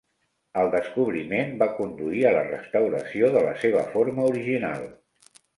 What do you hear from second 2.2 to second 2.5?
a la